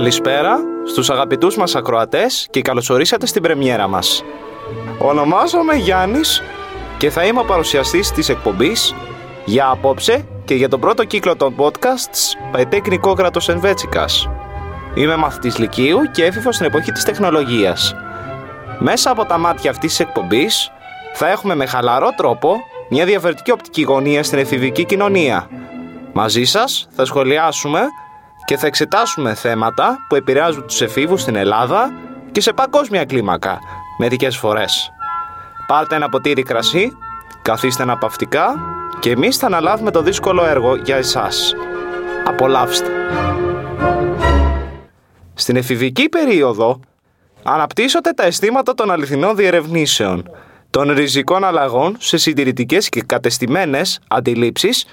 Καλησπέρα 0.00 0.58
στους 0.86 1.10
αγαπητούς 1.10 1.56
μας 1.56 1.74
ακροατές 1.74 2.46
και 2.50 2.62
καλωσορίσατε 2.62 3.26
στην 3.26 3.42
πρεμιέρα 3.42 3.88
μας. 3.88 4.24
Ονομάζομαι 4.98 5.74
Γιάννης 5.74 6.42
και 6.98 7.10
θα 7.10 7.24
είμαι 7.24 7.40
ο 7.40 7.44
παρουσιαστής 7.44 8.10
της 8.10 8.28
εκπομπής 8.28 8.94
για 9.44 9.68
απόψε 9.68 10.26
και 10.44 10.54
για 10.54 10.68
τον 10.68 10.80
πρώτο 10.80 11.04
κύκλο 11.04 11.36
των 11.36 11.54
podcasts 11.58 12.50
Παϊτέκνικο 12.52 13.14
Κράτος 13.14 13.48
Ενβέτσικας. 13.48 14.28
Είμαι 14.94 15.16
μαθητής 15.16 15.58
Λυκείου 15.58 15.98
και 16.12 16.24
έφηβος 16.24 16.54
στην 16.54 16.66
εποχή 16.66 16.92
της 16.92 17.04
τεχνολογίας. 17.04 17.94
Μέσα 18.78 19.10
από 19.10 19.24
τα 19.24 19.38
μάτια 19.38 19.70
αυτής 19.70 19.90
της 19.90 20.00
εκπομπής 20.00 20.70
θα 21.14 21.28
έχουμε 21.28 21.54
με 21.54 21.66
χαλαρό 21.66 22.10
τρόπο 22.16 22.56
μια 22.90 23.04
διαφορετική 23.04 23.50
οπτική 23.50 23.82
γωνία 23.82 24.22
στην 24.22 24.38
εφηβική 24.38 24.84
κοινωνία. 24.84 25.48
Μαζί 26.12 26.44
σας 26.44 26.88
θα 26.90 27.04
σχολιάσουμε 27.04 27.80
και 28.50 28.56
θα 28.56 28.66
εξετάσουμε 28.66 29.34
θέματα 29.34 29.98
που 30.08 30.14
επηρεάζουν 30.14 30.66
τους 30.66 30.80
εφήβους 30.80 31.20
στην 31.20 31.36
Ελλάδα 31.36 31.92
και 32.32 32.40
σε 32.40 32.52
παγκόσμια 32.52 33.04
κλίμακα, 33.04 33.58
μερικές 33.98 34.36
φορές. 34.36 34.90
Πάρτε 35.66 35.94
ένα 35.94 36.08
ποτήρι 36.08 36.42
κρασί, 36.42 36.92
καθίστε 37.42 37.82
αναπαυτικά 37.82 38.54
και 38.98 39.10
εμείς 39.10 39.36
θα 39.36 39.46
αναλάβουμε 39.46 39.90
το 39.90 40.02
δύσκολο 40.02 40.44
έργο 40.44 40.76
για 40.76 40.96
εσάς. 40.96 41.54
Απολαύστε! 42.24 42.90
Στην 45.34 45.56
εφηβική 45.56 46.08
περίοδο 46.08 46.80
αναπτύσσονται 47.42 48.10
τα 48.10 48.24
αισθήματα 48.24 48.74
των 48.74 48.90
αληθινών 48.90 49.36
διερευνήσεων, 49.36 50.30
των 50.70 50.92
ριζικών 50.92 51.44
αλλαγών 51.44 51.96
σε 51.98 52.16
συντηρητικές 52.16 52.88
και 52.88 53.02
κατεστημένες 53.02 54.00
αντιλήψεις 54.08 54.86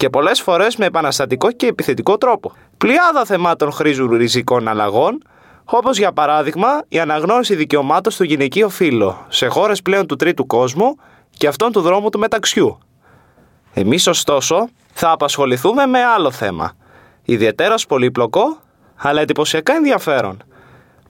και 0.00 0.10
πολλές 0.10 0.40
φορές 0.40 0.76
με 0.76 0.86
επαναστατικό 0.86 1.52
και 1.52 1.66
επιθετικό 1.66 2.18
τρόπο. 2.18 2.52
Πλειάδα 2.78 3.24
θεμάτων 3.24 3.72
χρήζουν 3.72 4.10
ριζικών 4.16 4.68
αλλαγών, 4.68 5.22
όπως 5.64 5.98
για 5.98 6.12
παράδειγμα 6.12 6.68
η 6.88 6.98
αναγνώριση 6.98 7.54
δικαιωμάτων 7.54 8.12
στο 8.12 8.24
γυναικείο 8.24 8.68
φύλλο 8.68 9.26
σε 9.28 9.46
χώρες 9.46 9.82
πλέον 9.82 10.06
του 10.06 10.16
τρίτου 10.16 10.46
κόσμου 10.46 10.96
και 11.30 11.46
αυτών 11.46 11.72
του 11.72 11.80
δρόμου 11.80 12.10
του 12.10 12.18
μεταξιού. 12.18 12.78
Εμείς 13.72 14.06
ωστόσο 14.06 14.68
θα 14.92 15.10
απασχοληθούμε 15.10 15.86
με 15.86 16.04
άλλο 16.04 16.30
θέμα, 16.30 16.72
ιδιαίτερα 17.22 17.74
πολύπλοκο 17.88 18.60
αλλά 18.96 19.20
εντυπωσιακά 19.20 19.74
ενδιαφέρον. 19.74 20.42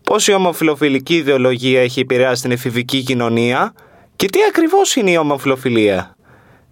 Πώς 0.02 0.28
η 0.28 0.32
ομοφιλοφιλική 0.32 1.14
ιδεολογία 1.14 1.80
έχει 1.80 2.00
επηρεάσει 2.00 2.42
την 2.42 2.50
εφηβική 2.50 3.02
κοινωνία 3.02 3.72
και 4.16 4.26
τι 4.26 4.38
ακριβώς 4.48 4.96
είναι 4.96 5.10
η 5.10 5.16
ομοφιλοφιλία; 5.16 6.16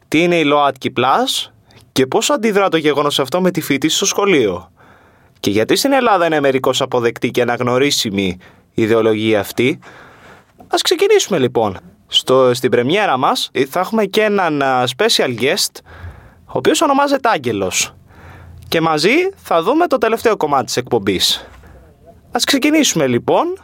Τι 0.08 0.22
είναι 0.22 0.36
η 0.38 0.44
ΛΟΑΤΚΙ 0.44 0.92
Plus; 0.96 1.52
Και 1.98 2.06
πώς 2.06 2.30
αντιδρά 2.30 2.68
το 2.68 2.76
γεγονός 2.76 3.18
αυτό 3.18 3.40
με 3.40 3.50
τη 3.50 3.60
φοιτηση 3.60 3.96
στο 3.96 4.06
σχολείο; 4.06 4.70
Και 5.40 5.50
γιατί 5.50 5.76
στην 5.76 5.92
Ελλάδα 5.92 6.26
είναι 6.26 6.40
μερικώς 6.40 6.80
αποδεκτή 6.80 7.30
και 7.30 7.42
αναγνωρίσιμη 7.42 8.36
η 8.74 8.82
ιδεολογία 8.82 9.40
αυτή; 9.40 9.78
Ας 10.68 10.82
ξεκινήσουμε 10.82 11.38
λοιπόν. 11.38 11.78
Στο, 12.06 12.54
στην 12.54 12.70
πρεμιέρα 12.70 13.16
μας 13.16 13.50
θα 13.68 13.80
έχουμε 13.80 14.04
και 14.04 14.22
έναν 14.22 14.62
special 14.96 15.40
guest, 15.40 15.80
ο 16.44 16.52
οποίος 16.52 16.80
ονομάζεται 16.80 17.28
Άγγελος. 17.28 17.94
Και 18.68 18.80
μαζί 18.80 19.14
θα 19.36 19.62
δούμε 19.62 19.86
το 19.86 19.98
τελευταίο 19.98 20.36
κομμάτι 20.36 20.64
της 20.64 20.76
εκπομπής. 20.76 21.48
Ας 22.32 22.44
ξεκινήσουμε 22.44 23.06
λοιπόν. 23.06 23.58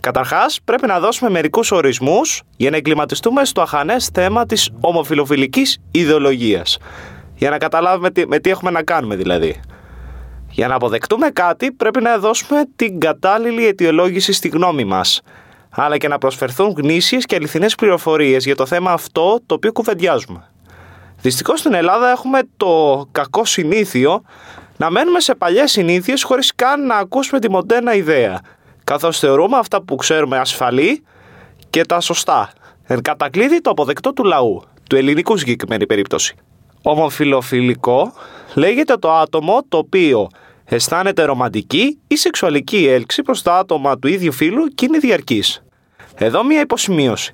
Καταρχάς 0.00 0.60
πρέπει 0.64 0.86
να 0.86 1.00
δώσουμε 1.00 1.30
μερικούς 1.30 1.70
ορισμούς 1.70 2.42
για 2.56 2.70
να 2.70 2.76
εγκληματιστούμε 2.76 3.44
στο 3.44 3.60
αχανές 3.60 4.10
θέμα 4.12 4.46
της 4.46 4.70
ομοφιλοφιλικής 4.80 5.78
ιδεολογίας. 5.90 6.78
Για 7.38 7.50
να 7.50 7.58
καταλάβουμε 7.58 8.10
τι, 8.10 8.26
με 8.26 8.38
τι 8.38 8.50
έχουμε 8.50 8.70
να 8.70 8.82
κάνουμε 8.82 9.16
δηλαδή. 9.16 9.60
Για 10.50 10.68
να 10.68 10.74
αποδεκτούμε 10.74 11.30
κάτι 11.30 11.72
πρέπει 11.72 12.00
να 12.00 12.18
δώσουμε 12.18 12.62
την 12.76 13.00
κατάλληλη 13.00 13.66
αιτιολόγηση 13.66 14.32
στη 14.32 14.48
γνώμη 14.48 14.84
μας 14.84 15.22
αλλά 15.70 15.98
και 15.98 16.08
να 16.08 16.18
προσφερθούν 16.18 16.74
γνήσιες 16.76 17.24
και 17.24 17.34
αληθινές 17.34 17.74
πληροφορίες 17.74 18.44
για 18.44 18.56
το 18.56 18.66
θέμα 18.66 18.92
αυτό 18.92 19.40
το 19.46 19.54
οποίο 19.54 19.72
κουβεντιάζουμε. 19.72 20.50
Δυστυχώς 21.20 21.58
στην 21.58 21.74
Ελλάδα 21.74 22.10
έχουμε 22.10 22.40
το 22.56 23.04
κακό 23.12 23.44
συνήθειο 23.44 24.22
να 24.76 24.90
μένουμε 24.90 25.20
σε 25.20 25.34
παλιές 25.34 25.70
συνήθειες 25.70 26.22
χωρίς 26.22 26.54
καν 26.54 26.86
να 26.86 26.96
ακούσουμε 26.96 27.40
τη 27.40 27.50
μοντέρνα 27.50 27.94
ιδέα, 27.94 28.40
καθώς 28.84 29.18
θεωρούμε 29.18 29.56
αυτά 29.56 29.82
που 29.82 29.96
ξέρουμε 29.96 30.38
ασφαλή 30.38 31.02
και 31.70 31.84
τα 31.84 32.00
σωστά. 32.00 32.52
Εν 32.86 33.02
κατακλείδι 33.02 33.60
το 33.60 33.70
αποδεκτό 33.70 34.12
του 34.12 34.24
λαού, 34.24 34.62
του 34.88 34.96
ελληνικού 34.96 35.36
συγκεκριμένη 35.36 35.86
περίπτωση. 35.86 36.36
Ομοφυλοφιλικό 36.82 38.12
λέγεται 38.54 38.96
το 38.96 39.12
άτομο 39.12 39.64
το 39.68 39.76
οποίο 39.76 40.28
αισθάνεται 40.64 41.24
ρομαντική 41.24 41.98
ή 42.06 42.16
σεξουαλική 42.16 42.86
έλξη 42.86 43.22
προς 43.22 43.42
τα 43.42 43.58
άτομα 43.58 43.98
του 43.98 44.08
ίδιου 44.08 44.32
φύλου 44.32 44.66
και 44.66 44.84
είναι 44.84 44.98
διαρκής. 44.98 45.62
Εδώ 46.14 46.44
μία 46.44 46.60
υποσημείωση. 46.60 47.32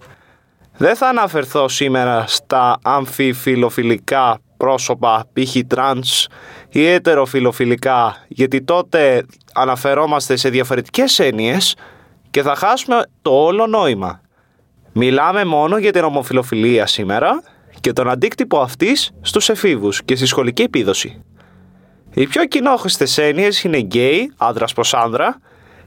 Δεν 0.77 0.97
θα 0.97 1.09
αναφερθώ 1.09 1.69
σήμερα 1.69 2.25
στα 2.27 2.78
αμφιφυλοφιλικά 2.83 4.39
πρόσωπα, 4.56 5.25
π.χ. 5.32 5.56
τρανς 5.66 6.26
ή 6.69 6.87
ετεροφιλοφιλικά, 6.87 8.25
γιατί 8.28 8.62
τότε 8.62 9.26
αναφερόμαστε 9.55 10.37
σε 10.37 10.49
διαφορετικές 10.49 11.19
έννοιες 11.19 11.76
και 12.31 12.43
θα 12.43 12.55
χάσουμε 12.55 13.03
το 13.22 13.31
όλο 13.31 13.66
νόημα. 13.66 14.21
Μιλάμε 14.93 15.44
μόνο 15.44 15.78
για 15.78 15.93
την 15.93 16.05
ομοφιλοφιλία 16.05 16.87
σήμερα 16.87 17.43
και 17.84 17.93
τον 17.93 18.11
αντίκτυπο 18.11 18.61
αυτής 18.61 19.11
στους 19.21 19.49
εφήβους 19.49 20.05
και 20.05 20.17
στη 20.17 20.27
σχολική 20.27 20.62
επίδοση. 20.62 21.22
Οι 22.15 22.27
πιο 22.27 22.45
κοινόχρηστες 22.45 23.19
έννοιες 23.19 23.62
είναι 23.65 23.78
γκέι, 23.78 24.33
άντρας 24.37 24.72
προς 24.72 24.95
άνδρα 24.95 25.41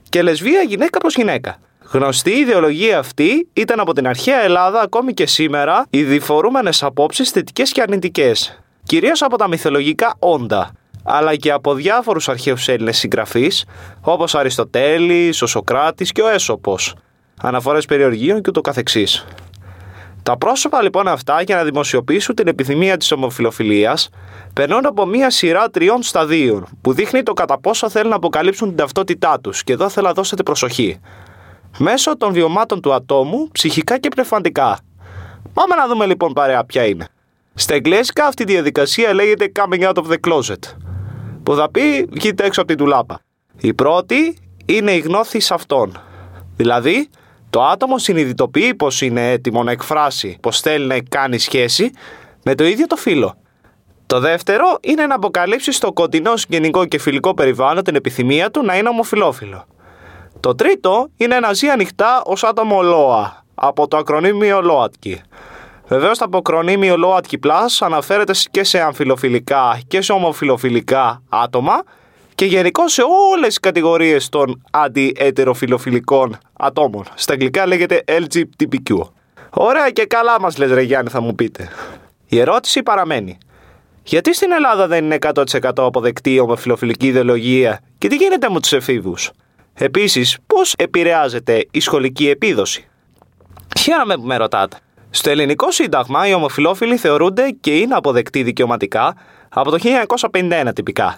και 0.10 0.22
λεσβία 0.22 0.62
γυναίκα 0.62 1.00
προς 1.00 1.16
γυναίκα. 1.16 1.58
Γνωστή 1.92 2.32
η 2.32 2.40
ιδεολογία 2.40 3.00
αυτή 3.00 3.48
ήταν 3.54 3.80
από 3.80 3.94
την 3.94 4.08
αρχαία 4.08 4.44
Ελλάδα 4.44 4.82
ακόμη 4.82 5.14
και 5.14 5.26
σήμερα 5.28 5.86
οι 5.90 6.04
διφορούμενες 6.04 6.84
απόψεις 6.84 7.30
θετικές 7.30 7.72
και 7.72 7.82
αρνητικές, 7.82 8.60
κυρίως 8.84 9.22
από 9.22 9.38
τα 9.38 9.48
μυθολογικά 9.48 10.16
όντα, 10.20 10.72
αλλά 11.04 11.36
και 11.36 11.52
από 11.52 11.74
διάφορους 11.74 12.30
αρχαίους 12.30 12.68
Έλληνες 12.68 12.98
συγγραφείς 12.98 13.66
όπως 14.02 14.36
Αριστοτέλης, 14.36 15.42
ο 15.42 15.46
Σοκράτης 15.46 16.12
και 16.12 16.22
ο 16.22 16.28
Έσοπο, 16.28 16.78
αναφορές 17.42 17.86
περιοργίων 17.86 18.42
και 18.42 18.50
ούτω 18.50 18.62
καθεξής. 18.62 19.26
Τα 20.28 20.38
πρόσωπα 20.38 20.82
λοιπόν 20.82 21.08
αυτά 21.08 21.42
για 21.42 21.56
να 21.56 21.64
δημοσιοποιήσουν 21.64 22.36
την 22.36 22.48
επιθυμία 22.48 22.98
της 22.98 23.12
ομοφιλοφιλίας 23.12 24.10
περνούν 24.54 24.86
από 24.86 25.06
μία 25.06 25.30
σειρά 25.30 25.70
τριών 25.70 26.04
σταδίων 26.04 26.68
που 26.82 26.94
δείχνει 26.94 27.24
το 27.24 27.34
κατά 27.34 27.60
πόσο 27.60 27.90
θέλουν 27.90 28.10
να 28.10 28.16
αποκαλύψουν 28.16 28.68
την 28.68 28.78
ταυτότητά 28.78 29.40
τους 29.40 29.64
και 29.64 29.74
εδώ 29.74 29.90
θέλω 29.90 30.08
να 30.08 30.14
δώσετε 30.14 30.44
προσοχή 30.44 31.00
μέσω 31.78 32.18
των 32.18 32.34
βιωμάτων 32.34 32.82
του 32.82 32.94
ατόμου, 32.94 33.48
ψυχικά 33.52 33.98
και 34.00 34.10
πνευματικά. 34.10 34.80
Πάμε 35.54 35.76
να 35.76 35.88
δούμε 35.88 36.06
λοιπόν 36.06 36.34
παρέα 36.34 36.64
ποια 36.64 36.86
είναι. 36.86 37.08
Στα 37.54 37.74
εγγλέζικα 37.74 38.26
αυτή 38.26 38.44
η 38.44 38.46
διαδικασία 38.46 39.14
λέγεται 39.14 39.52
coming 39.56 39.82
out 39.82 39.94
of 39.94 40.08
the 40.12 40.18
closet, 40.28 40.76
που 41.44 41.56
θα 41.56 41.72
πει 41.72 42.06
βγείτε 42.10 42.46
έξω 42.46 42.62
από 42.62 42.70
την 42.70 42.78
τουλάπα. 42.78 43.20
Η 43.58 43.74
πρώτη 43.74 44.38
είναι 44.66 44.92
η 44.92 45.00
γνώθη 45.00 45.40
αυτών. 45.50 46.02
Δηλαδή, 46.56 47.10
το 47.50 47.64
άτομο 47.64 47.98
συνειδητοποιεί 47.98 48.76
πως 48.76 49.02
είναι 49.02 49.32
έτοιμο 49.32 49.64
να 49.64 49.72
εκφράσει 49.72 50.38
πως 50.42 50.60
θέλει 50.60 50.86
να 50.86 51.00
κάνει 51.10 51.38
σχέση 51.38 51.92
με 52.44 52.56
το 52.56 52.64
ίδιο 52.64 52.88
το 52.88 52.96
φίλο. 52.96 53.38
Το 54.06 54.20
δεύτερο 54.20 54.78
είναι 54.82 55.06
να 55.06 55.16
αποκαλύψει 55.16 55.72
στο 55.72 55.94
κοντινό 55.94 56.38
συγγενικό 56.38 56.86
και 56.86 57.00
φιλικό 57.00 57.34
περιβάλλον 57.34 57.84
την 57.84 57.96
επιθυμία 57.96 58.52
του 58.52 58.64
να 58.64 58.78
είναι 58.78 58.90
ομοφιλόφιλο. 58.90 59.66
Το 60.40 60.56
τρίτο 60.56 61.10
είναι 61.18 61.40
να 61.40 61.54
ζει 61.54 61.68
ανοιχτά 61.68 62.22
ως 62.26 62.44
άτομο 62.44 62.82
ΛΟΑ, 62.82 63.44
από 63.56 63.88
το 63.88 63.98
ακρονίμιο 63.98 64.62
ΛΟΑΤΚΙ. 64.62 65.22
Βεβαίως, 65.88 66.18
το 66.18 66.26
αποκρονίμιο 66.26 66.98
ΛΟΑΤΚΙ 66.98 67.40
Plus 67.44 67.78
αναφέρεται 67.80 68.34
και 68.52 68.64
σε 68.64 68.80
αμφιλοφιλικά 68.80 69.80
και 69.88 70.02
σε 70.02 70.12
ομοφιλοφιλικά 70.12 71.22
άτομα 71.30 71.84
και 72.38 72.46
γενικώ 72.46 72.88
σε 72.88 73.02
όλες 73.34 73.48
τις 73.48 73.60
κατηγορίες 73.60 74.30
των 74.30 74.64
αντιετεροφιλοφιλικών 74.72 76.38
ατόμων. 76.54 77.06
Στα 77.16 77.34
αγγλικά 77.34 77.68
λέγεται 77.68 78.04
LGBTQ. 78.08 79.00
Ωραία 79.50 79.90
και 79.90 80.06
καλά 80.06 80.40
μας 80.42 80.58
λες 80.58 80.72
ρε 80.72 80.82
Γιάννη 80.82 81.10
θα 81.10 81.22
μου 81.22 81.36
πείτε. 81.36 81.70
Η 82.28 82.40
ερώτηση 82.40 82.84
παραμένει. 82.84 83.38
Γιατί 84.04 84.36
στην 84.36 84.52
Ελλάδα 84.52 84.88
δεν 84.88 85.06
είναι 85.06 85.18
100% 85.22 85.72
αποδεκτή 85.76 86.34
η 86.34 86.40
ομοφιλοφιλική 86.40 87.08
ιδεολογία 87.08 87.80
και 87.98 88.08
τι 88.08 88.16
γίνεται 88.16 88.50
με 88.50 88.60
τους 88.60 88.72
εφήβους; 88.74 89.32
Επίσης, 89.74 90.38
πώς 90.48 90.74
επηρεάζεται 90.78 91.68
η 91.72 91.80
σχολική 91.80 92.30
επίδοση; 92.30 92.88
Χαίρομαι 93.80 94.16
που 94.16 94.24
με 94.24 94.38
ρωτάτε. 94.38 94.78
Στο 95.10 95.30
ελληνικό 95.30 95.72
σύνταγμα 95.72 96.28
οι 96.28 96.34
ομοφυλόφιλοι 96.34 96.98
θεωρούνται 96.98 97.50
και 97.60 97.78
είναι 97.78 97.96
αποδεκτοί 97.96 98.44
δικαιωματικά 98.44 99.16
από 99.50 99.72
το 99.72 99.78
1951 100.32 100.72
τυπικά 100.76 101.18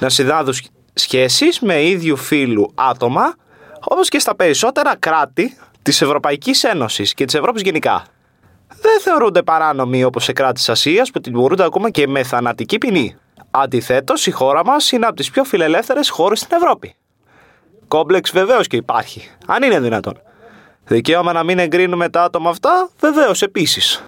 να 0.00 0.08
συνδάδουν 0.08 0.54
σχέσεις 0.94 1.60
με 1.60 1.82
ίδιου 1.82 2.16
φύλου 2.16 2.72
άτομα 2.74 3.34
όπως 3.80 4.08
και 4.08 4.18
στα 4.18 4.36
περισσότερα 4.36 4.96
κράτη 4.96 5.56
της 5.82 6.02
Ευρωπαϊκής 6.02 6.64
Ένωσης 6.64 7.14
και 7.14 7.24
της 7.24 7.34
Ευρώπης 7.34 7.62
γενικά. 7.62 8.04
Δεν 8.68 9.00
θεωρούνται 9.00 9.42
παράνομοι 9.42 10.04
όπως 10.04 10.24
σε 10.24 10.32
κράτη 10.32 10.54
της 10.54 10.68
Ασίας 10.68 11.10
που 11.10 11.20
τιμωρούνται 11.20 11.64
ακόμα 11.64 11.90
και 11.90 12.08
με 12.08 12.22
θανατική 12.22 12.78
ποινή. 12.78 13.16
Αντιθέτως 13.50 14.26
η 14.26 14.30
χώρα 14.30 14.64
μας 14.64 14.92
είναι 14.92 15.06
από 15.06 15.16
τις 15.16 15.30
πιο 15.30 15.44
φιλελεύθερες 15.44 16.08
χώρες 16.08 16.38
στην 16.38 16.56
Ευρώπη. 16.56 16.94
κόμπλεξ 17.88 18.30
βεβαίως 18.30 18.66
και 18.66 18.76
υπάρχει. 18.76 19.30
Αν 19.46 19.62
είναι 19.62 19.80
δυνατόν. 19.80 20.20
Δικαίωμα 20.84 21.32
να 21.32 21.42
μην 21.42 21.58
εγκρίνουμε 21.58 22.08
τα 22.08 22.22
άτομα 22.22 22.50
αυτά, 22.50 22.90
βεβαίως 23.00 23.42
επίσης. 23.42 24.04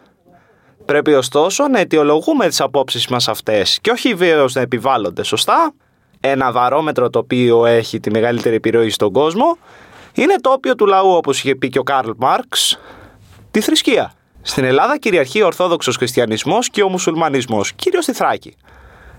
Πρέπει 0.87 1.15
ωστόσο 1.15 1.69
να 1.69 1.79
αιτιολογούμε 1.79 2.49
τις 2.49 2.61
απόψεις 2.61 3.09
μας 3.09 3.29
αυτές 3.29 3.79
και 3.81 3.91
όχι 3.91 4.15
βίαια 4.14 4.47
να 4.53 4.61
επιβάλλονται, 4.61 5.23
σωστά; 5.23 5.73
Ένα 6.21 6.53
βαρόμετρο 6.53 7.11
το 7.11 7.19
οποίο 7.19 7.67
έχει 7.67 8.00
τη 8.00 8.11
μεγαλύτερη 8.11 8.55
επιρροή 8.55 8.91
στον 8.91 9.12
κόσμο 9.12 9.59
είναι 10.15 10.35
το 10.41 10.50
όπιο 10.50 10.75
του 10.75 10.87
λαού, 10.87 11.11
όπως 11.11 11.38
είχε 11.38 11.55
πει 11.55 11.69
και 11.69 11.79
ο 11.79 11.83
Καρλ 11.82 12.11
Μάρξ, 12.17 12.79
η 13.50 13.61
θρησκεία. 13.61 14.12
Στην 14.43 14.65
Ελλάδα 14.65 14.99
κυριαρχεί 14.99 15.43
ο 15.43 15.47
Ορθόδοξος 15.47 15.97
Χριστιανισμός 15.97 16.71
και 16.71 16.83
ο 16.83 16.89
Μουσουλμανισμός, 16.89 17.73
κυρίως 17.73 18.05
στη 18.05 18.12
Θράκη. 18.12 18.56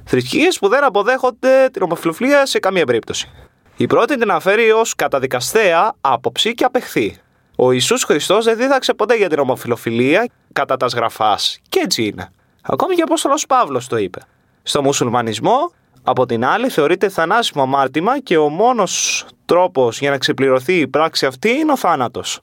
Θρησκείες 0.04 0.60
που 0.60 0.68
δεν 0.68 0.84
αποδέχονται 0.84 1.70
την 1.74 1.81
ομοφιλοφιλία 1.81 2.46
σε 2.46 2.60
καμία 2.60 2.86
περίπτωση. 2.86 3.30
Η 3.78 3.86
πρώτη 3.86 4.13
την 4.13 4.30
αναφέρει 4.30 4.72
ως 4.72 4.96
καταδικαστέα 4.96 5.96
άποψη 6.02 6.54
και 6.54 6.63
απεχθή. 6.63 7.18
Ο 7.59 7.71
Ιησούς 7.71 8.04
Χριστός 8.04 8.45
δεν 8.45 8.57
δίδαξε 8.57 8.94
ποτέ 8.94 9.15
για 9.15 9.30
την 9.30 9.39
ομοφιλοφιλία 9.39 10.27
κατά 10.54 10.77
τα 10.77 10.88
σγραφάς. 10.88 11.59
Και 11.69 11.80
έτσι 11.83 12.04
είναι. 12.04 12.31
Ακόμη 12.62 12.95
και 12.95 13.01
ο 13.01 13.06
Απόστολος 13.07 13.45
Παύλος 13.45 13.88
το 13.88 13.98
είπε. 13.98 14.19
Στο 14.63 14.81
μουσουλμανισμό, 14.81 15.71
από 16.04 16.25
την 16.25 16.45
άλλη, 16.45 16.69
θεωρείται 16.69 17.09
θανάσιμο 17.09 17.63
αμάρτημα 17.63 18.19
και 18.19 18.38
ο 18.38 18.50
μόνος 18.50 19.25
τρόπος 19.45 20.00
για 20.00 20.09
να 20.09 20.18
ξεπληρωθεί 20.18 20.74
η 20.74 20.88
πράξη 20.88 21.25
αυτή 21.25 21.50
είναι 21.50 21.71
ο 21.71 21.77
θάνατος. 21.77 22.39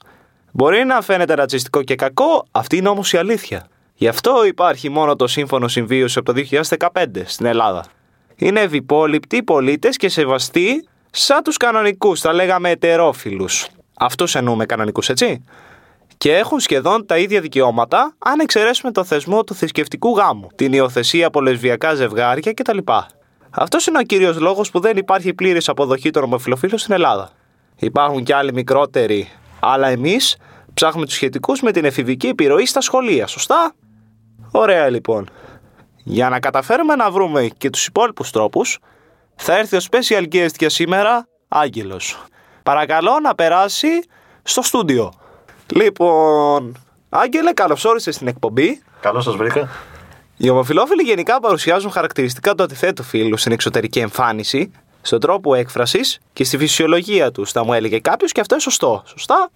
Μπορεί 0.51 0.83
να 0.83 1.01
φαίνεται 1.01 1.33
ρατσιστικό 1.33 1.83
και 1.83 1.95
κακό, 1.95 2.45
αυτή 2.51 2.77
είναι 2.77 2.89
όμως 2.89 3.13
η 3.13 3.17
αλήθεια. 3.17 3.67
Γι' 3.95 4.07
αυτό 4.07 4.45
υπάρχει 4.45 4.89
μόνο 4.89 5.15
το 5.15 5.27
σύμφωνο 5.27 5.67
συμβίωση 5.67 6.19
από 6.19 6.33
το 6.33 6.41
2015 6.77 7.25
στην 7.25 7.45
Ελλάδα. 7.45 7.85
Είναι 8.35 8.61
ευυπόλοιπτοι 8.61 9.43
πολίτες 9.43 9.97
και 9.97 10.09
σεβαστοί 10.09 10.87
σαν 11.11 11.43
τους 11.43 11.57
κανονικούς, 11.57 12.21
τα 12.21 12.33
λέγαμε 12.33 12.69
ετερόφιλους. 12.69 13.67
Αυτούς 13.97 14.35
εννοούμε 14.35 14.65
κανονικούς, 14.65 15.09
έτσι. 15.09 15.43
Και 16.17 16.35
έχουν 16.35 16.59
σχεδόν 16.59 17.05
τα 17.05 17.17
ίδια 17.17 17.41
δικαιώματα, 17.41 18.15
αν 18.17 18.39
εξαιρέσουμε 18.39 18.91
το 18.91 19.03
θεσμό 19.03 19.43
του 19.43 19.55
θρησκευτικού 19.55 20.17
γάμου, 20.17 20.47
την 20.55 20.73
υιοθεσία 20.73 21.27
από 21.27 21.41
λεσβιακά 21.41 21.93
ζευγάρια 21.93 22.53
κτλ. 22.53 22.77
Αυτός 23.49 23.87
είναι 23.87 23.97
ο 23.97 24.01
κύριος 24.01 24.39
λόγος 24.39 24.71
που 24.71 24.79
δεν 24.79 24.97
υπάρχει 24.97 25.33
πλήρης 25.33 25.69
αποδοχή 25.69 26.09
των 26.09 26.23
ομοφυλοφίλων 26.23 26.77
στην 26.77 26.93
Ελλάδα. 26.93 27.31
Υπάρχουν 27.79 28.23
και 28.23 28.35
άλλοι 28.35 28.53
μικρότεροι, 28.53 29.31
αλλά 29.59 29.87
εμείς 29.87 30.37
ψάχνουμε 30.73 31.05
τους 31.05 31.15
σχετικούς 31.15 31.61
με 31.61 31.71
την 31.71 31.85
εφηβική 31.85 32.27
επιρροή 32.27 32.65
στα 32.65 32.81
σχολεία, 32.81 33.27
σωστά; 33.27 33.73
Ωραία 34.51 34.89
λοιπόν. 34.89 35.29
Για 36.03 36.29
να 36.29 36.39
καταφέρουμε 36.39 36.95
να 36.95 37.11
βρούμε 37.11 37.47
και 37.57 37.69
τους 37.69 37.85
υπόλοιπους 37.85 38.31
τρόπους, 38.31 38.79
θα 39.35 39.57
έρθει 39.57 39.75
ο 39.75 39.79
special 39.91 40.23
guest 40.33 40.55
για 40.57 40.69
σήμερα, 40.69 41.27
Άγγελος. 41.47 42.25
Παρακαλώ 42.65 43.19
να 43.21 43.35
περάσει 43.35 43.87
στο 44.43 44.61
στούντιο. 44.61 45.13
Λοιπόν, 45.73 46.77
Άγγελε, 47.09 47.53
καλώς 47.53 47.85
όρισες 47.85 48.15
στην 48.15 48.27
εκπομπή. 48.27 48.81
Καλώς 48.99 49.23
σας 49.23 49.35
βρήκα. 49.35 49.69
Οι 50.37 50.49
ομοφυλόφιλοι 50.49 51.01
γενικά 51.01 51.39
παρουσιάζουν 51.39 51.91
χαρακτηριστικά 51.91 52.55
του 52.55 52.63
αντιθέτου 52.63 53.03
φίλου 53.03 53.37
στην 53.37 53.51
εξωτερική 53.51 53.99
εμφάνιση, 53.99 54.71
στον 55.01 55.19
τρόπο 55.19 55.53
έκφρασης 55.53 56.19
και 56.33 56.43
στη 56.43 56.57
φυσιολογία 56.57 57.31
τους. 57.31 57.51
Θα 57.51 57.65
μου 57.65 57.73
έλεγε 57.73 57.99
κάποιος 57.99 58.31
και 58.31 58.39
αυτό 58.39 58.53
είναι 58.53 58.63
σωστό. 58.63 59.03
Σωστά; 59.05 59.49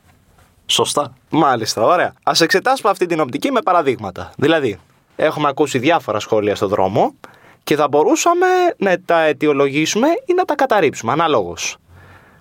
Σωστά. 0.65 1.13
Μάλιστα, 1.29 1.83
ωραία. 1.83 2.13
Ας 2.24 2.31
εξετάσουμε 2.39 2.91
αυτή 2.91 3.05
την 3.05 3.19
οπτική 3.19 3.51
με 3.51 3.62
παραδείγματα. 3.62 4.31
Δηλαδή, 4.38 4.79
έχουμε 5.15 5.47
ακούσει 5.47 5.79
διάφορα 5.79 6.19
σχόλια 6.19 6.55
στον 6.55 6.69
δρόμο 6.69 7.15
και 7.63 7.75
θα 7.75 7.88
μπορούσαμε 7.88 8.47
να 8.77 9.01
τα 9.05 9.19
αιτιολογήσουμε 9.19 10.07
ή 10.25 10.33
να 10.33 10.45
τα 10.45 10.55
καταρρίψουμε, 10.56 11.12
αναλόγως. 11.12 11.56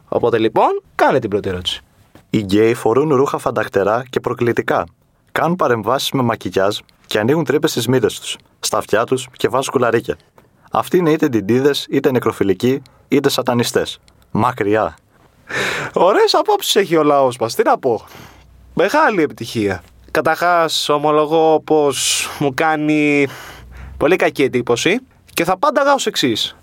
Οπότε 0.09 0.39
λοιπόν, 0.39 0.83
κάνε 0.95 1.19
την 1.19 1.31
πρώτη 1.31 1.49
ερώτηση. 1.49 1.81
Οι 2.31 2.39
γκέι 2.39 2.75
φορούν 2.75 3.15
ρούχα 3.15 3.39
φανταχτερά 3.39 4.05
και 4.11 4.21
προκλητικά. 4.21 4.85
Κάνουν 5.33 5.57
παρεμβάσεις 5.57 6.11
με 6.11 6.23
μακιγιάζ 6.23 6.79
και 7.07 7.19
ανοίγουν 7.19 7.45
τρύπες 7.45 7.71
στις 7.71 7.87
μύτες 7.87 8.06
τους, 8.07 8.37
στα 8.61 8.79
αυτιά 8.79 9.05
τους 9.05 9.29
και 9.33 9.49
βάζουν 9.49 9.73
κουλαρίκια. 9.73 10.17
Αυτοί 10.73 10.97
είναι 10.97 11.11
είτε 11.11 11.29
ντιντίδε, 11.29 11.71
είτε 11.89 12.11
νεκροφιλικοί, 12.11 12.83
είτε 13.09 13.29
σατανιστές. 13.29 14.01
Μακριά. 14.31 14.97
Ωραίες 15.93 16.35
απόψεις 16.35 16.77
έχει 16.77 16.97
ο 16.97 17.03
λαός 17.03 17.37
μας, 17.37 17.55
τι 17.55 17.63
να 17.63 17.79
πω. 17.79 18.05
Μεγάλη 18.75 19.23
επιτυχία. 19.23 19.83
Καταρχάς, 20.11 20.89
ομολογώ 20.89 21.61
πως 21.65 22.29
μου 22.39 22.55
κάνει 22.55 23.29
πολύ 23.97 24.17
κακή 24.17 24.43
εντύπωση 24.43 25.01
και 25.35 25.45
θα 25.45 25.59
πάντα 25.59 25.93
ω 25.93 26.03
εξής. 26.05 26.57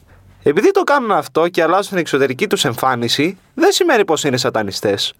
Επειδή 0.47 0.71
το 0.71 0.83
κάνουν 0.83 1.11
αυτό 1.11 1.47
και 1.47 1.63
αλλάζουν 1.63 1.89
την 1.89 1.97
εξωτερική 1.97 2.47
τους 2.47 2.65
εμφάνιση, 2.65 3.37
δεν 3.53 3.71
σημαίνει 3.71 4.05
πως 4.05 4.23
είναι 4.23 4.37
σατανιστές. 4.37 5.13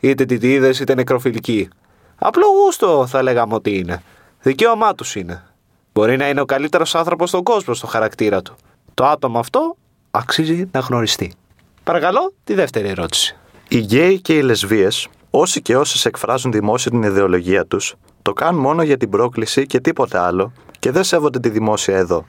Είτε 0.00 0.24
τιτίδες 0.24 0.80
είτε 0.80 0.94
νεκροφιλικοί. 0.94 1.68
Απλό 2.16 2.46
γούστο 2.46 3.06
θα 3.06 3.22
λέγαμε 3.22 3.54
ότι 3.54 3.76
είναι. 3.78 4.02
Δικαίωμά 4.42 4.94
τους 4.94 5.14
είναι. 5.14 5.42
Μπορεί 5.92 6.16
να 6.16 6.28
είναι 6.28 6.40
ο 6.40 6.44
καλύτερος 6.44 6.94
άνθρωπος 6.94 7.28
στον 7.28 7.42
κόσμο 7.42 7.74
στο 7.74 7.86
χαρακτήρα 7.86 8.42
του. 8.42 8.56
Το 8.94 9.06
άτομο 9.06 9.38
αυτό 9.38 9.76
αξίζει 10.10 10.68
να 10.72 10.80
γνωριστεί. 10.80 11.32
Παρακαλώ, 11.84 12.32
τη 12.44 12.54
δεύτερη 12.54 12.88
ερώτηση. 12.88 13.36
Οι 13.68 13.78
γκέι 13.78 14.20
και 14.20 14.36
οι 14.36 14.42
λεσβείες, 14.42 15.08
όσοι 15.30 15.62
και 15.62 15.76
όσες 15.76 16.04
εκφράζουν 16.04 16.52
δημόσια 16.52 16.90
την 16.90 17.02
ιδεολογία 17.02 17.66
τους, 17.66 17.94
το 18.22 18.32
κάνουν 18.32 18.60
μόνο 18.60 18.82
για 18.82 18.96
την 18.96 19.10
πρόκληση 19.10 19.66
και 19.66 19.80
τίποτε 19.80 20.18
άλλο 20.18 20.52
και 20.78 20.90
δεν 20.90 21.04
σέβονται 21.04 21.40
τη 21.40 21.48
δημόσια 21.48 21.96
εδώ. 21.96 22.26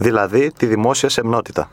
Δηλαδή 0.00 0.52
τη 0.58 0.66
δημόσια 0.66 1.08
σεμνότητα. 1.08 1.70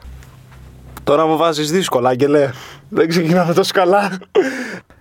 Τώρα 1.03 1.25
μου 1.25 1.37
βάζεις 1.37 1.71
δύσκολα, 1.71 2.09
Άγγελε. 2.09 2.51
Δεν 2.89 3.07
ξεκινάμε 3.07 3.53
τόσο 3.53 3.71
καλά. 3.73 4.17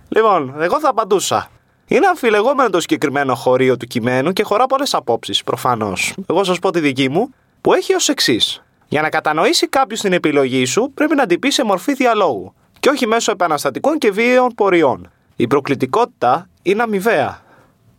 λοιπόν, 0.08 0.54
εγώ 0.58 0.80
θα 0.80 0.88
απαντούσα. 0.88 1.48
Είναι 1.86 2.06
αμφιλεγόμενο 2.06 2.70
το 2.70 2.80
συγκεκριμένο 2.80 3.34
χωρίο 3.34 3.76
του 3.76 3.86
κειμένου 3.86 4.32
και 4.32 4.42
χωρά 4.42 4.66
πολλές 4.66 4.94
απόψεις, 4.94 5.44
προφανώς. 5.44 6.14
Εγώ 6.26 6.44
σας 6.44 6.58
πω 6.58 6.70
τη 6.70 6.80
δική 6.80 7.08
μου, 7.08 7.30
που 7.60 7.74
έχει 7.74 7.94
ως 7.94 8.08
εξής. 8.08 8.62
Για 8.88 9.02
να 9.02 9.08
κατανοήσει 9.08 9.68
κάποιος 9.68 10.00
την 10.00 10.12
επιλογή 10.12 10.64
σου, 10.64 10.90
πρέπει 10.94 11.14
να 11.14 11.26
την 11.26 11.38
πει 11.38 11.50
σε 11.50 11.64
μορφή 11.64 11.94
διαλόγου 11.94 12.54
και 12.80 12.88
όχι 12.88 13.06
μέσω 13.06 13.32
επαναστατικών 13.32 13.98
και 13.98 14.10
βίαιων 14.10 14.48
πορειών. 14.54 15.10
Η 15.36 15.46
προκλητικότητα 15.46 16.48
είναι 16.62 16.82
αμοιβαία. 16.82 17.40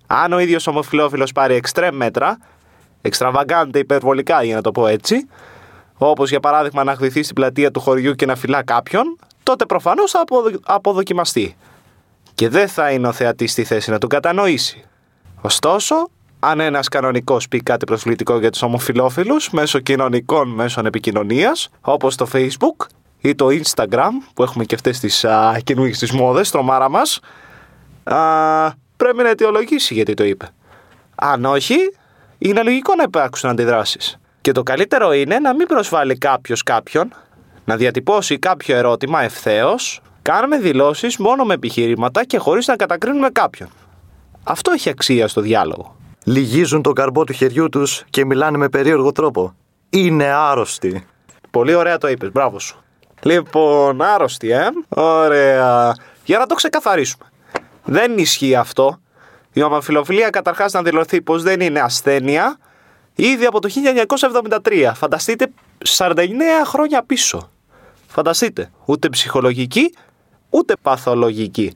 Αν 0.08 0.34
ο 0.34 0.40
ίδιος 0.40 0.68
ομοφυλόφιλο 0.68 1.28
πάρει 1.34 1.56
εξτρέμ 1.56 1.96
μέτρα, 1.96 2.38
εξτραβαγκάντε 3.08 3.80
υπερβολικά 3.80 4.44
για 4.44 4.56
να 4.56 4.62
το 4.62 4.72
πω 4.72 4.88
έτσι, 4.88 5.28
όπως 5.98 6.30
για 6.30 6.40
παράδειγμα 6.40 6.84
να 6.84 6.96
χδυθεί 6.96 7.24
στην 7.24 7.36
πλατεία 7.36 7.72
του 7.72 7.80
χωριού 7.80 8.14
και 8.14 8.26
να 8.26 8.36
φυλά 8.36 8.64
κάποιον, 8.64 9.18
τότε 9.44 9.66
προφανώς 9.66 10.12
θα 10.12 10.24
αποδοκιμαστεί. 10.64 11.56
Και 12.34 12.50
δεν 12.50 12.68
θα 12.68 12.92
είναι 12.92 13.08
ο 13.08 13.12
θεατής 13.12 13.52
στη 13.52 13.64
θέση 13.64 13.90
να 13.92 13.98
τον 13.98 14.10
κατανοήσει. 14.10 14.84
Ωστόσο, 15.42 16.10
αν 16.40 16.60
ένας 16.60 16.88
κανονικός 16.88 17.48
πει 17.48 17.60
κάτι 17.60 17.86
προσβλητικό 17.86 18.40
για 18.40 18.50
τους 18.50 18.62
ομοφυλόφιλους 18.62 19.50
μέσω 19.50 19.80
κοινωνικών 19.80 20.50
μέσων 20.50 20.86
επικοινωνίας, 20.86 21.70
όπως 21.82 22.16
το 22.16 22.28
Facebook 22.34 22.86
ή 23.22 23.36
το 23.36 23.48
Instagram, 23.48 24.10
που 24.34 24.44
έχουμε 24.44 24.66
και 24.66 24.76
αυτές 24.76 25.00
τις 25.00 25.26
καινούργιες 25.64 26.00
τις 26.00 26.12
μόδες, 26.12 26.52
τρομάρα 26.52 26.90
μας, 26.90 27.20
πρέπει 28.98 29.24
να 29.24 29.30
αιτιολογήσει 29.30 29.94
γιατί 29.94 30.14
το 30.14 30.24
είπε. 30.24 30.50
Αν 31.16 31.46
όχι, 31.46 31.76
είναι 32.38 32.64
λογικό 32.64 32.96
να 32.96 33.04
υπάρξουν 33.04 33.50
αντιδράσεις. 33.50 34.20
Και 34.42 34.52
το 34.52 34.64
καλύτερο 34.64 35.14
είναι 35.14 35.40
να 35.40 35.56
μην 35.56 35.68
προσβάλλει 35.68 36.18
κάποιος 36.18 36.64
κάποιον, 36.64 37.14
να 37.66 37.76
διατυπώσει 37.76 38.40
κάποιο 38.40 38.76
ερώτημα 38.76 39.22
ευθέως, 39.24 40.02
κάνουμε 40.22 40.58
δηλώσεις 40.58 41.18
μόνο 41.18 41.44
με 41.44 41.54
επιχειρήματα 41.54 42.26
και 42.26 42.38
χωρίς 42.38 42.68
να 42.68 42.76
κατακρίνουμε 42.76 43.30
κάποιον. 43.30 43.70
Αυτό 44.44 44.72
έχει 44.72 44.90
αξία 44.90 45.28
στο 45.28 45.42
διάλογο 45.42 45.98
λυγίζουν 46.28 46.82
τον 46.82 46.94
καρμπό 46.94 47.24
του 47.24 47.34
χεριού 47.34 47.70
τους 47.70 48.04
και 48.10 48.26
μιλάνε 48.26 48.58
με 48.58 48.70
περίεργο 48.70 49.12
τρόπο. 49.12 49.56
Είναι 49.90 50.26
άρρωστοι. 50.26 51.06
Πολύ 51.52 51.74
ωραία 51.74 51.98
το 51.98 52.08
είπες, 52.08 52.32
μπράβο 52.32 52.60
σου. 52.60 52.84
Λοιπόν, 53.22 54.02
άρρωστοι, 54.02 54.52
ε. 54.52 54.68
Ωραία. 54.90 55.96
Για 56.24 56.38
να 56.38 56.46
το 56.46 56.56
ξεκαθαρίσουμε. 56.56 57.26
Δεν 57.86 58.18
ισχύει 58.18 58.56
αυτό. 58.56 59.00
Η 59.58 59.62
ομοφιλοφιλία 59.62 60.30
καταρχάς 60.30 60.74
να 60.74 60.82
δηλωθεί 60.84 61.22
πως 61.22 61.44
δεν 61.44 61.60
είναι 61.60 61.80
ασθένεια 61.80 62.58
ήδη 63.16 63.46
από 63.46 63.60
το 63.60 63.70
1973. 64.64 64.92
Φανταστείτε 64.96 65.52
49 65.86 66.26
χρόνια 66.66 67.04
πίσω. 67.04 67.52
Φανταστείτε. 68.08 68.72
Ούτε 68.86 69.10
ψυχολογική, 69.10 69.94
ούτε 70.50 70.74
παθολογική. 70.82 71.74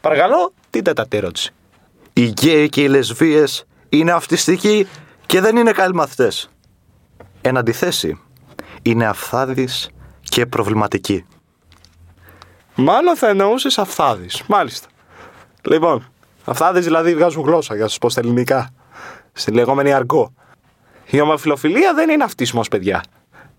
Παρακαλώ, 0.00 0.52
την 0.70 0.84
τέταρτη 0.84 1.16
ερώτηση. 1.16 1.54
Οι 2.12 2.24
γκέι 2.24 2.68
και 2.68 2.82
οι 2.82 2.88
λεσβείες 2.88 3.64
είναι 3.88 4.12
αυτιστικοί 4.12 4.88
και 5.26 5.40
δεν 5.40 5.56
είναι 5.56 5.72
καλοί 5.72 5.94
μαθητές. 5.94 6.50
Εν 7.40 7.56
αντιθέσει, 7.56 8.20
είναι 8.82 9.06
αυθάδης 9.06 9.90
και 10.20 10.46
προβληματικοί. 10.46 11.26
Μάλλον 12.74 13.16
θα 13.16 13.28
εννοούσες 13.28 13.78
αυθάδης. 13.78 14.42
Μάλιστα. 14.46 14.88
Λοιπόν, 15.62 16.08
αυθάδη 16.44 16.80
δηλαδή 16.80 17.14
βγάζουν 17.14 17.42
γλώσσα 17.42 17.74
για 17.74 17.82
να 17.82 17.88
σας 17.88 17.98
πω 17.98 18.10
στα 18.10 18.20
ελληνικά. 18.20 18.70
Στη 19.32 19.52
λεγόμενη 19.52 19.92
αργό. 19.92 20.34
Η 21.10 21.20
ομοφιλοφιλία 21.20 21.94
δεν 21.94 22.10
είναι 22.10 22.24
αυτισμό, 22.24 22.60
παιδιά. 22.70 23.02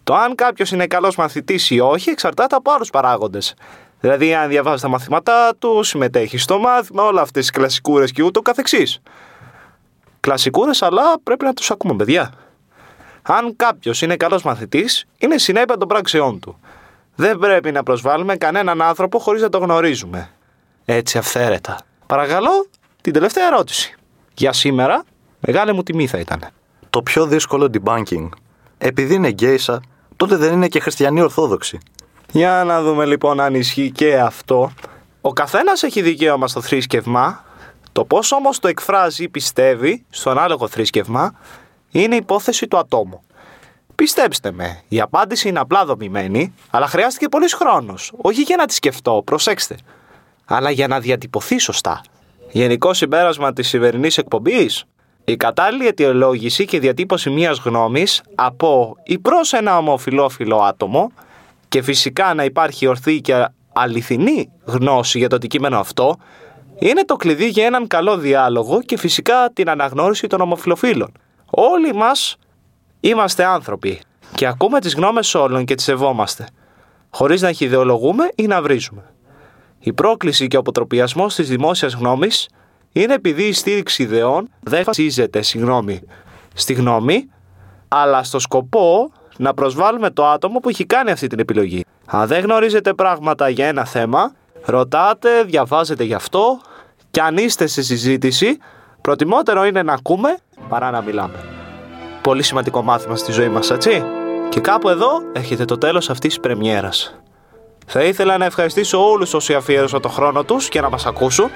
Το 0.03 0.15
αν 0.15 0.35
κάποιος 0.35 0.71
είναι 0.71 0.87
καλός 0.87 1.15
μαθητής 1.15 1.69
ή 1.69 1.79
όχι 1.79 2.09
εξαρτάται 2.09 2.55
από 2.55 2.71
άλλους 2.71 2.89
παράγοντες. 2.89 3.53
Δηλαδή, 3.99 4.33
αν 4.33 4.49
διαβάζει 4.49 4.81
τα 4.81 4.87
μαθήματά 4.87 5.55
του, 5.59 5.83
συμμετέχει 5.83 6.37
στο 6.37 6.59
μάθημα, 6.59 7.03
όλα 7.03 7.21
αυτές 7.21 7.41
τις 7.41 7.51
κλασικούρες 7.51 8.11
και 8.11 8.23
ούτω 8.23 8.41
καθεξής. 8.41 9.01
Κλασικούρες, 10.19 10.81
αλλά 10.81 11.03
πρέπει 11.23 11.45
να 11.45 11.53
τους 11.53 11.71
ακούμε, 11.71 11.95
παιδιά. 11.95 12.31
Αν 13.21 13.55
κάποιος 13.55 14.01
είναι 14.01 14.15
καλός 14.15 14.43
μαθητής, 14.43 15.05
είναι 15.17 15.37
συνέπεια 15.37 15.77
των 15.77 15.87
πράξεών 15.87 16.39
του. 16.39 16.59
Δεν 17.15 17.37
πρέπει 17.37 17.71
να 17.71 17.83
προσβάλλουμε 17.83 18.35
κανέναν 18.35 18.81
άνθρωπο 18.81 19.19
χωρίς 19.19 19.41
να 19.41 19.49
το 19.49 19.57
γνωρίζουμε. 19.57 20.29
Έτσι 20.85 21.17
αυθαίρετα. 21.17 21.77
Παρακαλώ, 22.05 22.67
την 23.01 23.13
τελευταία 23.13 23.45
ερώτηση. 23.45 23.95
Για 24.33 24.53
σήμερα, 24.53 25.03
μεγάλη 25.39 25.73
μου 25.73 25.83
τιμή 25.83 26.07
θα 26.07 26.19
ήταν. 26.19 26.47
Το 26.89 27.01
πιο 27.01 27.25
δύσκολο 27.25 27.69
debunking. 27.73 28.29
Επειδή 28.77 29.13
είναι 29.13 29.29
γκέισα, 29.29 29.81
τότε 30.15 30.35
δεν 30.35 30.53
είναι 30.53 30.67
και 30.67 30.79
χριστιανοί 30.79 31.21
Ορθόδοξοι. 31.21 31.77
Για 32.31 32.63
να 32.65 32.81
δούμε 32.81 33.05
λοιπόν 33.05 33.39
αν 33.39 33.55
ισχύει 33.55 33.91
και 33.91 34.19
αυτό. 34.19 34.71
Ο 35.21 35.33
καθένας 35.33 35.83
έχει 35.83 36.01
δικαίωμα 36.01 36.47
στο 36.47 36.61
θρήσκευμα. 36.61 37.43
Το 37.91 38.05
πώς 38.05 38.31
όμως 38.31 38.59
το 38.59 38.67
εκφράζει 38.67 39.23
ή 39.23 39.29
πιστεύει 39.29 40.05
στο 40.09 40.29
ανάλογο 40.29 40.67
θρήσκευμα 40.67 41.35
είναι 41.91 42.15
υπόθεση 42.15 42.67
του 42.67 42.77
ατόμου. 42.77 43.21
Πιστέψτε 43.95 44.51
με, 44.51 44.81
η 44.87 45.01
απάντηση 45.01 45.47
είναι 45.47 45.59
απλά 45.59 45.85
δομημένη, 45.85 46.53
αλλά 46.69 46.87
χρειάστηκε 46.87 47.29
πολλή 47.29 47.49
χρόνος. 47.49 48.11
Όχι 48.17 48.41
για 48.41 48.55
να 48.55 48.65
τη 48.65 48.73
σκεφτώ, 48.73 49.21
προσέξτε, 49.25 49.77
αλλά 50.45 50.71
για 50.71 50.87
να 50.87 50.99
διατυπωθεί 50.99 51.57
σωστά. 51.57 52.01
Γενικό 52.51 52.93
συμπέρασμα 52.93 53.53
της 53.53 53.67
σημερινής 53.67 54.17
εκπομπής. 54.17 54.85
Η 55.25 55.37
κατάλληλη 55.37 55.87
αιτιολόγηση 55.87 56.65
και 56.65 56.79
διατύπωση 56.79 57.29
μιας 57.29 57.59
γνώμης 57.59 58.21
από 58.35 58.95
ή 59.03 59.19
προς 59.19 59.53
ένα 59.53 59.77
ομοφυλόφιλο 59.77 60.57
άτομο 60.57 61.11
και 61.67 61.81
φυσικά 61.81 62.33
να 62.33 62.43
υπάρχει 62.43 62.87
ορθή 62.87 63.21
και 63.21 63.45
αληθινή 63.73 64.51
γνώση 64.65 65.17
για 65.17 65.29
το 65.29 65.35
αντικείμενο 65.35 65.79
αυτό 65.79 66.17
είναι 66.79 67.03
το 67.05 67.15
κλειδί 67.15 67.47
για 67.47 67.65
έναν 67.65 67.87
καλό 67.87 68.17
διάλογο 68.17 68.81
και 68.81 68.97
φυσικά 68.97 69.49
την 69.53 69.69
αναγνώριση 69.69 70.27
των 70.27 70.41
ομοφυλοφίλων. 70.41 71.11
Όλοι 71.45 71.93
μας 71.93 72.37
είμαστε 72.99 73.43
άνθρωποι 73.43 74.01
και 74.35 74.47
ακούμε 74.47 74.79
τις 74.79 74.95
γνώμες 74.95 75.35
όλων 75.35 75.65
και 75.65 75.75
τις 75.75 75.85
σεβόμαστε, 75.85 76.47
χωρίς 77.09 77.41
να 77.41 77.51
χειδεολογούμε 77.51 78.29
ή 78.35 78.47
να 78.47 78.61
βρίζουμε. 78.61 79.14
Η 79.85 79.93
πρόκληση 79.93 80.47
και 80.47 80.55
ο 80.55 80.59
αποτροπιασμός 80.59 81.35
της 81.35 81.49
δημόσιας 81.49 81.93
γνώμης 81.93 82.49
είναι 82.91 83.13
επειδή 83.13 83.43
η 83.43 83.53
στήριξη 83.53 84.03
ιδεών 84.03 84.49
δεν 84.59 84.83
βασίζεται 84.83 85.41
συγγνώμη, 85.41 86.01
στη 86.53 86.73
γνώμη, 86.73 87.29
αλλά 87.87 88.23
στο 88.23 88.39
σκοπό 88.39 89.11
να 89.37 89.53
προσβάλλουμε 89.53 90.09
το 90.09 90.25
άτομο 90.25 90.59
που 90.59 90.69
έχει 90.69 90.85
κάνει 90.85 91.11
αυτή 91.11 91.27
την 91.27 91.39
επιλογή. 91.39 91.85
Αν 92.05 92.27
δεν 92.27 92.43
γνωρίζετε 92.43 92.93
πράγματα 92.93 93.49
για 93.49 93.67
ένα 93.67 93.85
θέμα, 93.85 94.33
ρωτάτε, 94.65 95.43
διαβάζετε 95.43 96.03
γι' 96.03 96.13
αυτό 96.13 96.59
και 97.11 97.21
αν 97.21 97.37
είστε 97.37 97.67
σε 97.67 97.81
συζήτηση, 97.81 98.57
προτιμότερο 99.01 99.65
είναι 99.65 99.83
να 99.83 99.93
ακούμε 99.93 100.37
παρά 100.69 100.91
να 100.91 101.01
μιλάμε. 101.01 101.43
Πολύ 102.21 102.43
σημαντικό 102.43 102.81
μάθημα 102.81 103.15
στη 103.15 103.31
ζωή 103.31 103.49
μας, 103.49 103.71
έτσι; 103.71 104.03
Και 104.49 104.59
κάπου 104.59 104.89
εδώ 104.89 105.09
έχετε 105.33 105.65
το 105.65 105.77
τέλος 105.77 106.09
αυτής 106.09 106.33
της 106.33 106.39
πρεμιέρας. 106.39 107.19
Θα 107.85 108.03
ήθελα 108.03 108.37
να 108.37 108.45
ευχαριστήσω 108.45 109.09
όλους 109.09 109.33
όσοι 109.33 109.53
αφιέρωσαν 109.53 110.01
το 110.01 110.09
χρόνο 110.09 110.43
τους 110.43 110.67
για 110.67 110.81
να 110.81 110.89
μας 110.89 111.05
ακούσουν 111.05 111.49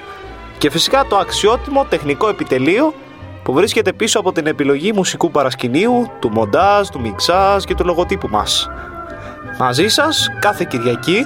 και 0.58 0.70
φυσικά 0.70 1.04
το 1.08 1.16
αξιότιμο 1.16 1.84
τεχνικό 1.84 2.28
επιτελείο 2.28 2.94
που 3.42 3.52
βρίσκεται 3.52 3.92
πίσω 3.92 4.18
από 4.18 4.32
την 4.32 4.46
επιλογή 4.46 4.92
μουσικού 4.92 5.30
παρασκηνίου, 5.30 6.10
του 6.20 6.30
μοντάζ, 6.30 6.88
του 6.88 7.00
μιξάζ 7.00 7.64
και 7.64 7.74
του 7.74 7.84
λογοτύπου 7.84 8.28
μας. 8.28 8.68
Μαζί 9.58 9.88
σας 9.88 10.26
κάθε 10.40 10.66
Κυριακή 10.70 11.24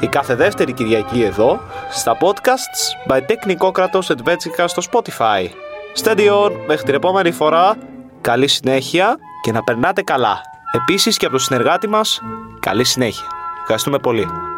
ή 0.00 0.06
κάθε 0.06 0.34
δεύτερη 0.34 0.72
Κυριακή 0.72 1.22
εδώ 1.22 1.60
στα 1.90 2.16
podcasts 2.20 3.12
by 3.12 3.20
Τεχνικόκρατος 3.26 4.10
Adventure 4.10 4.64
στο 4.66 4.82
Spotify. 4.90 5.48
Steady 6.02 6.44
on, 6.44 6.52
μέχρι 6.66 6.84
την 6.84 6.94
επόμενη 6.94 7.30
φορά, 7.30 7.76
καλή 8.20 8.48
συνέχεια 8.48 9.16
και 9.40 9.52
να 9.52 9.62
περνάτε 9.62 10.02
καλά. 10.02 10.40
Επίσης 10.72 11.16
και 11.16 11.26
από 11.26 11.34
το 11.34 11.40
συνεργάτη 11.40 11.88
μας, 11.88 12.20
καλή 12.60 12.84
συνέχεια. 12.84 13.35
Ευχαριστούμε 13.68 13.98
πολύ. 13.98 14.55